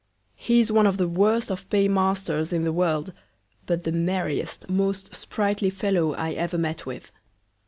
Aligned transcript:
He 0.35 0.61
is 0.61 0.71
one 0.71 0.87
of 0.87 0.97
the 0.97 1.07
worst 1.07 1.51
of 1.51 1.69
Pay 1.69 1.87
masters 1.87 2.51
in 2.51 2.63
the 2.63 2.73
World, 2.73 3.13
but 3.67 3.83
the 3.83 3.91
merriest, 3.91 4.67
most 4.67 5.13
sprightly 5.13 5.69
Fellow 5.69 6.15
I 6.15 6.31
ever 6.31 6.57
met 6.57 6.87
with. 6.87 7.11